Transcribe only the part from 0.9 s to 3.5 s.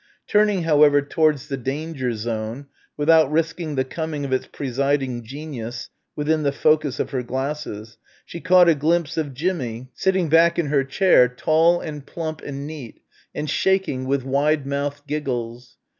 towards the danger zone, without